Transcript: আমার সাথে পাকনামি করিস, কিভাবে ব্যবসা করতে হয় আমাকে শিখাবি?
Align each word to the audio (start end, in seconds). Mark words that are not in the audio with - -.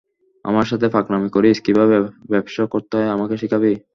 আমার 0.45 0.65
সাথে 0.65 0.87
পাকনামি 0.95 1.29
করিস, 1.35 1.57
কিভাবে 1.65 1.95
ব্যবসা 2.31 2.63
করতে 2.73 2.93
হয় 2.97 3.13
আমাকে 3.15 3.35
শিখাবি? 3.41 3.71